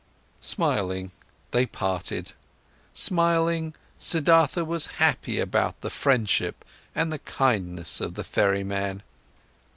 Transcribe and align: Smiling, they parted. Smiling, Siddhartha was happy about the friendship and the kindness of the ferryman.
Smiling, 0.39 1.11
they 1.51 1.67
parted. 1.67 2.31
Smiling, 2.91 3.75
Siddhartha 3.99 4.63
was 4.65 4.87
happy 4.97 5.37
about 5.39 5.79
the 5.81 5.91
friendship 5.91 6.65
and 6.95 7.11
the 7.13 7.19
kindness 7.19 8.01
of 8.01 8.15
the 8.15 8.23
ferryman. 8.23 9.03